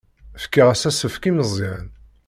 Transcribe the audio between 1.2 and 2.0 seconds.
i Meẓyan.